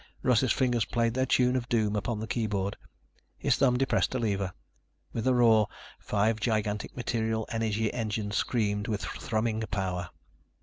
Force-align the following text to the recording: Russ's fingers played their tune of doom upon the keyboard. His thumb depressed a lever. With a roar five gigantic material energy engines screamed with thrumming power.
Russ's 0.23 0.51
fingers 0.51 0.83
played 0.85 1.13
their 1.13 1.27
tune 1.27 1.55
of 1.55 1.69
doom 1.69 1.95
upon 1.95 2.19
the 2.19 2.25
keyboard. 2.25 2.75
His 3.37 3.57
thumb 3.57 3.77
depressed 3.77 4.15
a 4.15 4.17
lever. 4.17 4.51
With 5.13 5.27
a 5.27 5.33
roar 5.35 5.67
five 5.99 6.39
gigantic 6.39 6.97
material 6.97 7.45
energy 7.51 7.93
engines 7.93 8.35
screamed 8.35 8.87
with 8.87 9.01
thrumming 9.03 9.61
power. 9.69 10.09